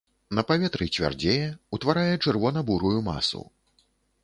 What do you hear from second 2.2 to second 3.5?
чырвона-бурую масу.